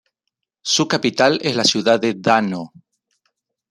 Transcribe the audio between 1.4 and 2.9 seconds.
es la ciudad de Dano.